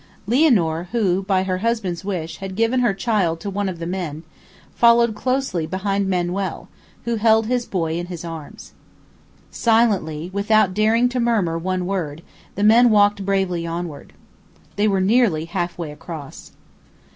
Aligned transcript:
Lianor, 0.25 0.87
who, 0.93 1.21
by 1.21 1.43
her 1.43 1.59
husband's 1.59 2.03
wish, 2.03 2.37
had 2.37 2.55
given 2.55 2.79
her 2.79 2.91
child 2.91 3.39
to 3.41 3.51
one 3.51 3.69
of 3.69 3.77
the 3.77 3.85
men, 3.85 4.23
followed 4.73 5.13
closely 5.13 5.67
behind 5.67 6.09
Manuel, 6.09 6.69
who 7.05 7.17
held 7.17 7.45
his 7.45 7.67
boy 7.67 7.99
in 7.99 8.07
his 8.07 8.25
arms. 8.25 8.73
Silently, 9.51 10.31
without 10.33 10.73
daring 10.73 11.07
to 11.09 11.19
murmur 11.19 11.55
one 11.55 11.85
word, 11.85 12.23
the 12.55 12.63
men 12.63 12.89
walked 12.89 13.23
bravely 13.23 13.67
onward. 13.67 14.13
They 14.75 14.87
were 14.87 15.01
nearly 15.01 15.45
half 15.45 15.77
way 15.77 15.91
across. 15.91 16.51